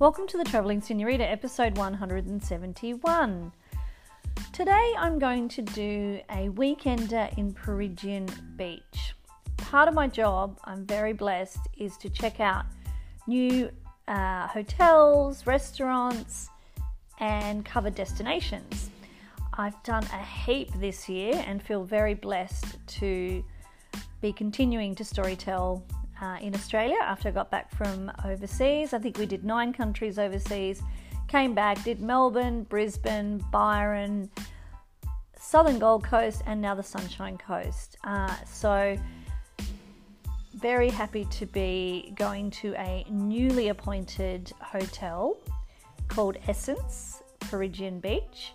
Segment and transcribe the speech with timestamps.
[0.00, 3.52] Welcome to the Travelling Senorita, episode 171.
[4.52, 9.16] Today I'm going to do a weekender in Peregian Beach.
[9.56, 12.66] Part of my job, I'm very blessed, is to check out
[13.26, 13.72] new
[14.06, 16.48] uh, hotels, restaurants,
[17.18, 18.90] and cover destinations.
[19.54, 23.42] I've done a heap this year and feel very blessed to
[24.20, 25.82] be continuing to storytell
[26.20, 28.92] uh, in Australia after I got back from overseas.
[28.92, 30.82] I think we did nine countries overseas.
[31.28, 34.30] Came back, did Melbourne, Brisbane, Byron,
[35.38, 37.96] Southern Gold Coast, and now the Sunshine Coast.
[38.04, 38.96] Uh, so,
[40.54, 45.36] very happy to be going to a newly appointed hotel
[46.08, 48.52] called Essence Peregian Beach,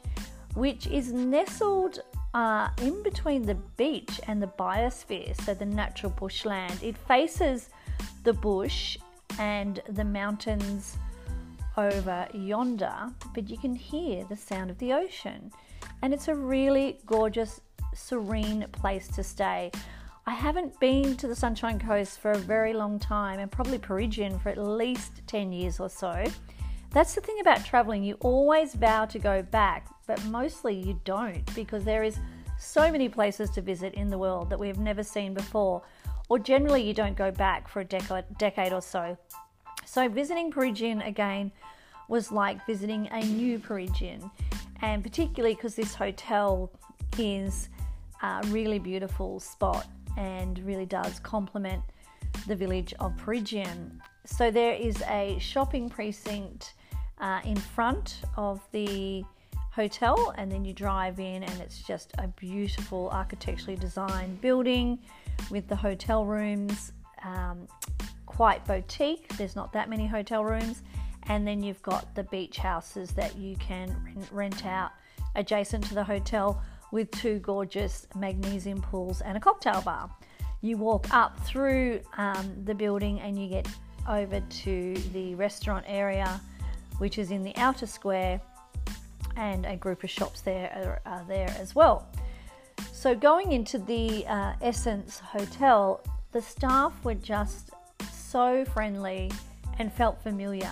[0.55, 1.99] which is nestled
[2.33, 6.79] uh, in between the beach and the biosphere, so the natural bushland.
[6.81, 7.69] It faces
[8.23, 8.97] the bush
[9.39, 10.97] and the mountains
[11.77, 15.51] over yonder, but you can hear the sound of the ocean.
[16.01, 17.61] And it's a really gorgeous,
[17.93, 19.71] serene place to stay.
[20.25, 24.39] I haven't been to the Sunshine Coast for a very long time and probably Peregian
[24.39, 26.23] for at least 10 years or so.
[26.91, 31.43] That's the thing about traveling, you always vow to go back, but mostly you don't
[31.55, 32.19] because there is
[32.63, 35.81] so many places to visit in the world that we have never seen before,
[36.29, 39.17] or generally you don't go back for a decade, decade or so.
[39.85, 41.51] So, visiting Peregian again
[42.07, 44.31] was like visiting a new Peregian,
[44.81, 46.71] and particularly because this hotel
[47.17, 47.69] is
[48.21, 51.83] a really beautiful spot and really does complement
[52.47, 54.01] the village of Peregian.
[54.25, 56.73] So, there is a shopping precinct
[57.19, 59.23] uh, in front of the
[59.73, 64.99] hotel, and then you drive in, and it's just a beautiful architecturally designed building
[65.49, 66.93] with the hotel rooms,
[67.23, 67.67] um,
[68.27, 69.27] quite boutique.
[69.37, 70.83] There's not that many hotel rooms,
[71.23, 73.95] and then you've got the beach houses that you can
[74.31, 74.91] rent out
[75.35, 76.61] adjacent to the hotel
[76.91, 80.07] with two gorgeous magnesium pools and a cocktail bar.
[80.61, 83.67] You walk up through um, the building and you get
[84.07, 86.39] over to the restaurant area,
[86.99, 88.39] which is in the outer square
[89.35, 92.07] and a group of shops there are, are there as well.
[92.91, 96.01] So, going into the uh, Essence Hotel,
[96.31, 97.71] the staff were just
[98.11, 99.31] so friendly
[99.79, 100.71] and felt familiar.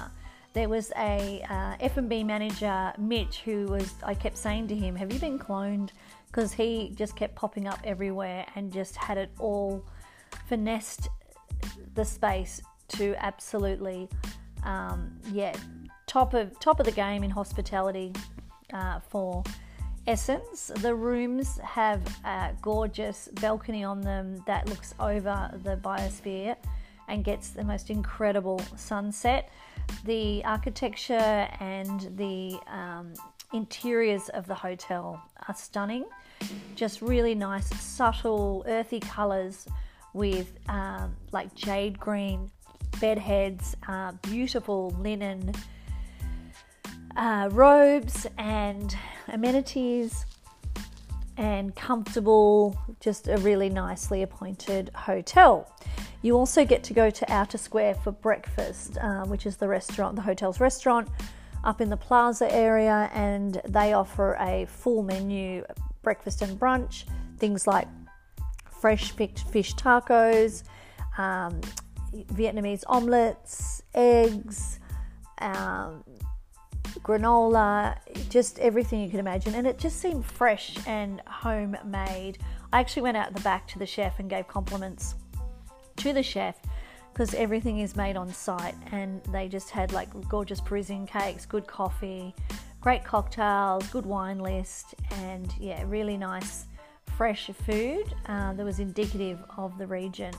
[0.53, 5.13] There was a uh, F&B manager, Mitch, who was, I kept saying to him, have
[5.13, 5.91] you been cloned?
[6.27, 9.85] Because he just kept popping up everywhere and just had it all
[10.47, 11.07] finessed
[11.93, 14.09] the space to absolutely,
[14.63, 15.55] um, yeah,
[16.07, 18.11] top of top of the game in hospitality
[18.73, 19.43] uh, for
[20.07, 20.71] Essence.
[20.77, 26.55] The rooms have a gorgeous balcony on them that looks over the biosphere
[27.07, 29.49] and gets the most incredible sunset.
[30.05, 33.13] The architecture and the um,
[33.53, 36.05] interiors of the hotel are stunning.
[36.75, 39.67] Just really nice, subtle, earthy colours
[40.13, 42.49] with um, like jade green
[42.99, 45.53] bed heads, uh, beautiful linen
[47.15, 48.95] uh, robes and
[49.27, 50.25] amenities
[51.37, 55.71] and comfortable, just a really nicely appointed hotel.
[56.21, 60.15] You also get to go to Outer Square for breakfast, uh, which is the restaurant,
[60.15, 61.09] the hotel's restaurant
[61.63, 65.65] up in the plaza area, and they offer a full menu
[66.03, 67.05] breakfast and brunch,
[67.37, 67.87] things like
[68.79, 70.63] fresh picked fish tacos,
[71.17, 71.59] um,
[72.33, 74.79] Vietnamese omelets, eggs,
[75.39, 76.03] um,
[76.99, 77.97] granola,
[78.29, 79.55] just everything you can imagine.
[79.55, 82.39] And it just seemed fresh and homemade.
[82.73, 85.15] I actually went out the back to the chef and gave compliments
[85.97, 86.57] to the chef
[87.13, 91.67] because everything is made on site and they just had like gorgeous Parisian cakes, good
[91.67, 92.33] coffee,
[92.79, 96.65] great cocktails, good wine list, and yeah, really nice
[97.17, 100.33] fresh food uh, that was indicative of the region.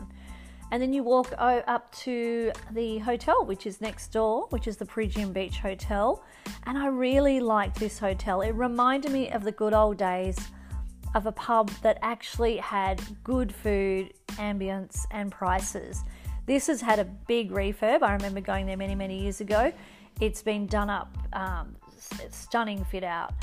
[0.73, 4.87] And then you walk up to the hotel, which is next door, which is the
[4.87, 6.25] Peregian Beach Hotel.
[6.65, 8.41] And I really liked this hotel.
[8.41, 10.39] It reminded me of the good old days
[11.15, 16.05] of a pub that actually had good food, ambience, and prices.
[16.47, 18.03] This has had a big refurb.
[18.03, 19.75] I remember going there many, many years ago.
[20.23, 21.77] It's been done up, um,
[22.31, 23.35] stunning fit out,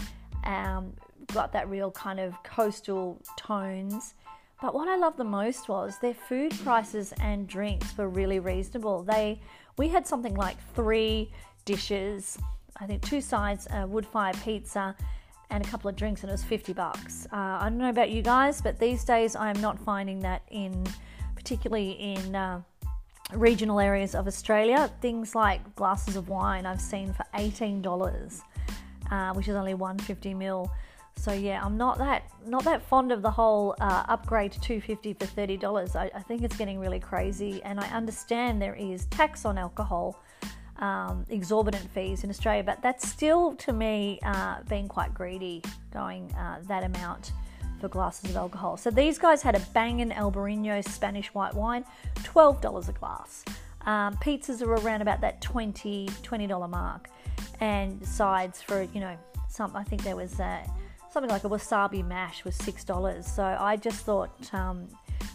[0.45, 0.93] um,
[1.31, 4.15] got that real kind of coastal tones.
[4.61, 9.03] But what I loved the most was their food prices and drinks were really reasonable.
[9.03, 9.39] They
[9.77, 11.31] we had something like three
[11.63, 12.37] dishes,
[12.77, 14.93] I think two sides, a wood fire pizza,
[15.49, 17.27] and a couple of drinks, and it was 50 bucks.
[17.31, 20.41] Uh, I don't know about you guys, but these days I am not finding that
[20.51, 20.85] in,
[21.35, 22.61] particularly in uh,
[23.33, 24.91] regional areas of Australia.
[25.01, 28.41] Things like glasses of wine I've seen for $18,
[29.11, 30.69] uh, which is only 150 mil.
[31.15, 35.13] So yeah, I'm not that not that fond of the whole uh, upgrade to 250
[35.13, 35.95] for $30.
[35.95, 40.23] I, I, think it's getting really crazy, and I understand there is tax on alcohol,
[40.77, 45.61] um, exorbitant fees in Australia, but that's still to me uh, being quite greedy,
[45.91, 47.33] going uh, that amount
[47.79, 48.77] for glasses of alcohol.
[48.77, 51.83] So these guys had a Bangin Albarino Spanish white wine,
[52.23, 53.43] $12 a glass.
[53.85, 57.09] Um, pizzas are around about that 20 $20 mark,
[57.59, 59.17] and sides for you know
[59.47, 59.75] some.
[59.75, 60.63] I think there was uh,
[61.11, 63.25] something like a wasabi mash was six dollars.
[63.25, 64.87] So I just thought um,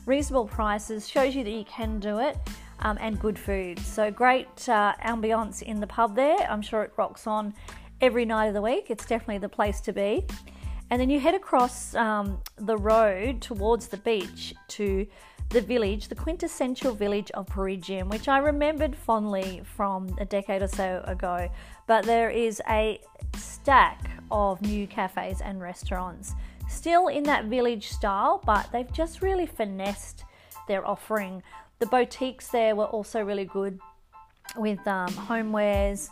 [0.07, 2.37] reasonable prices shows you that you can do it.
[2.81, 3.79] Um, and good food.
[3.79, 6.37] So great uh, ambience in the pub there.
[6.51, 7.55] I'm sure it rocks on
[8.01, 8.91] every night of the week.
[8.91, 10.27] It's definitely the place to be.
[10.91, 15.07] And then you head across um, the road towards the beach to
[15.51, 20.69] the village, the quintessential village of Peregian, which I remembered fondly from a decade or
[20.69, 21.49] so ago.
[21.87, 23.01] But there is a
[23.37, 26.35] stack of new cafes and restaurants,
[26.69, 30.25] still in that village style, but they've just really finessed
[30.67, 31.43] their offering.
[31.79, 33.79] The boutiques there were also really good
[34.57, 36.11] with um, homewares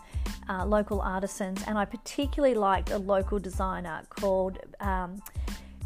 [0.49, 5.23] uh, local artisans, and I particularly liked a local designer called um,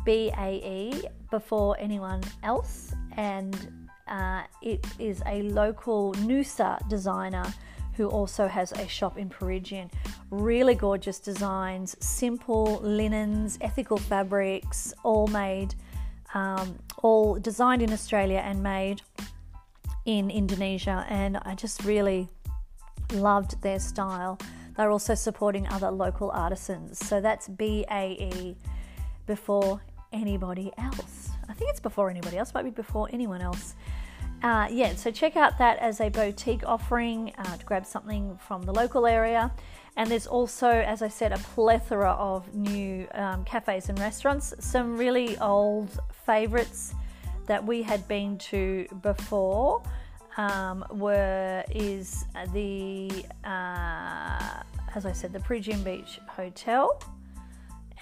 [0.07, 0.93] BAE
[1.31, 7.45] before anyone else, and uh, it is a local Noosa designer
[7.97, 9.91] who also has a shop in Peregian.
[10.31, 15.75] Really gorgeous designs, simple linens, ethical fabrics, all made,
[16.35, 19.03] um, all designed in Australia and made
[20.05, 21.07] in Indonesia.
[21.09, 22.29] And I just really
[23.13, 24.39] loved their style.
[24.77, 26.99] They're also supporting other local artisans.
[26.99, 28.57] So that's BAE
[29.27, 29.81] before
[30.13, 31.31] anybody else.
[31.49, 33.75] I think it's before anybody else, might be before anyone else.
[34.43, 38.63] Uh, yeah, so check out that as a boutique offering uh, to grab something from
[38.63, 39.51] the local area.
[39.97, 44.53] And there's also, as I said, a plethora of new um, cafes and restaurants.
[44.61, 46.95] Some really old favorites
[47.47, 49.83] that we had been to before
[50.37, 54.63] um, were is the uh,
[54.95, 57.01] as I said the Peregian Beach Hotel,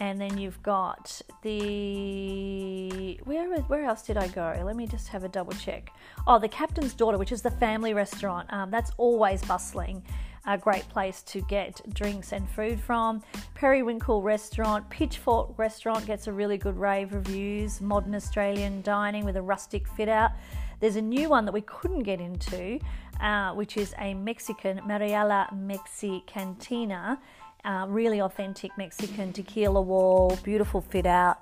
[0.00, 4.61] and then you've got the where where else did I go?
[4.64, 5.93] Let me just have a double check.
[6.26, 8.52] Oh, the Captain's Daughter, which is the family restaurant.
[8.52, 10.02] Um, that's always bustling.
[10.46, 13.23] A great place to get drinks and food from.
[13.55, 17.81] Periwinkle Restaurant, Pitchfork Restaurant gets a really good rave reviews.
[17.81, 20.32] Modern Australian dining with a rustic fit out.
[20.81, 22.79] There's a new one that we couldn't get into,
[23.23, 27.19] uh, which is a Mexican Mariala Mexi Cantina.
[27.64, 31.38] Uh, really authentic Mexican tequila wall, beautiful fit out,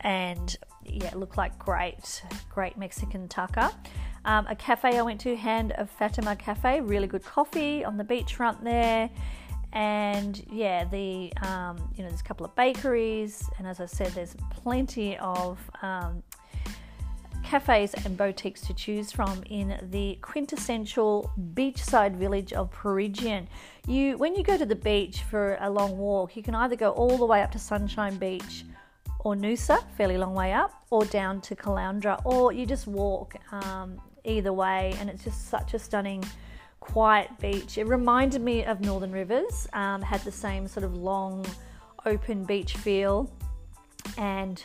[0.00, 3.70] and yeah, it looked like great, great Mexican tucker.
[4.24, 8.04] Um, a cafe I went to, Hand of Fatima Cafe, really good coffee on the
[8.04, 9.10] beachfront there.
[9.72, 14.12] And yeah, the um, you know there's a couple of bakeries, and as I said,
[14.12, 16.22] there's plenty of um,
[17.54, 23.46] cafes and boutiques to choose from in the quintessential beachside village of Peregian.
[23.86, 26.90] You, when you go to the beach for a long walk, you can either go
[26.90, 28.64] all the way up to Sunshine Beach
[29.20, 34.00] or Noosa, fairly long way up, or down to Caloundra, or you just walk um,
[34.24, 36.24] either way, and it's just such a stunning,
[36.80, 37.78] quiet beach.
[37.78, 41.46] It reminded me of Northern Rivers, um, had the same sort of long,
[42.04, 43.30] open beach feel,
[44.18, 44.64] and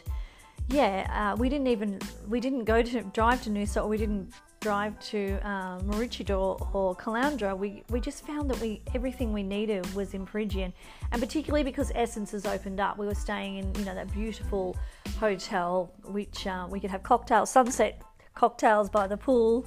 [0.70, 4.32] yeah, uh, we didn't even we didn't go to drive to Noosa or we didn't
[4.60, 7.58] drive to um, Maroochydore or Caloundra.
[7.58, 10.72] We we just found that we everything we needed was in Peregian,
[11.12, 14.78] and particularly because Essence has opened up, we were staying in you know that beautiful
[15.20, 18.02] hotel which uh, we could have cocktails, sunset
[18.36, 19.66] cocktails by the pool,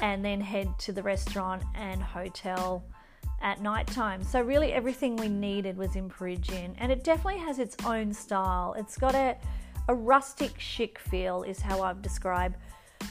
[0.00, 2.84] and then head to the restaurant and hotel
[3.40, 4.22] at night time.
[4.22, 8.74] So really everything we needed was in Peregian, and it definitely has its own style.
[8.78, 9.36] It's got a
[9.88, 12.56] a rustic chic feel is how I've described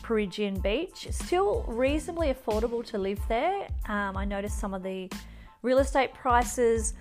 [0.03, 1.07] Peregian Beach.
[1.11, 3.67] Still reasonably affordable to live there.
[3.87, 5.09] Um, I noticed some of the
[5.63, 6.93] real estate prices.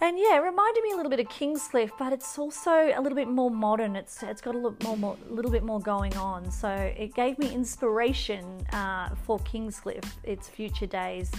[0.00, 3.16] And yeah, it reminded me a little bit of Kingscliff, but it's also a little
[3.16, 3.96] bit more modern.
[3.96, 6.50] It's it's got a little more, more little bit more going on.
[6.50, 11.30] So it gave me inspiration uh, for Kingscliff, its future days,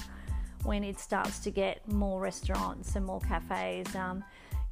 [0.64, 3.94] when it starts to get more restaurants and more cafes.
[3.96, 4.24] Um,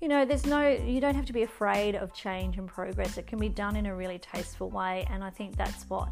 [0.03, 3.17] you know, there's no, you don't have to be afraid of change and progress.
[3.17, 6.10] It can be done in a really tasteful way, and I think that's what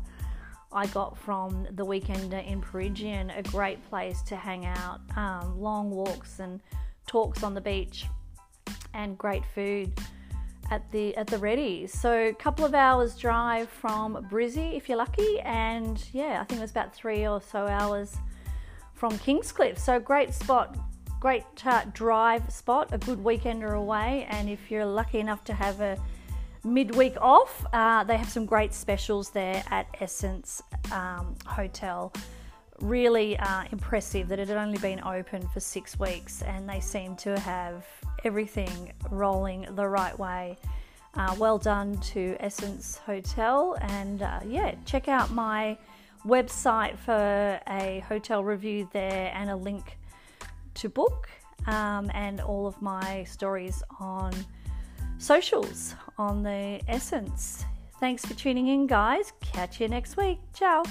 [0.71, 5.91] I got from the weekender in Peregian a great place to hang out, um, long
[5.91, 6.61] walks and
[7.05, 8.05] talks on the beach,
[8.93, 9.91] and great food.
[10.71, 11.85] at the at the ready.
[11.85, 16.59] So a couple of hours drive from Brizzy if you're lucky, and yeah, I think
[16.59, 18.15] it was about three or so hours
[18.93, 19.77] from Kingscliff.
[19.77, 20.77] So great spot,
[21.21, 24.27] great uh, drive spot, a good weekender away.
[24.31, 25.95] And if you're lucky enough to have a
[26.63, 32.11] midweek off, uh, they have some great specials there at Essence um, Hotel.
[32.81, 37.15] Really uh, impressive that it had only been open for six weeks, and they seem
[37.17, 37.85] to have
[38.23, 40.57] everything rolling the right way.
[41.13, 45.77] Uh, well done to Essence Hotel, and uh, yeah, check out my
[46.25, 49.97] website for a hotel review there and a link
[50.75, 51.29] to book,
[51.67, 54.33] um, and all of my stories on
[55.17, 57.65] socials on the Essence.
[57.99, 59.33] Thanks for tuning in, guys.
[59.41, 60.39] Catch you next week.
[60.53, 60.83] Ciao.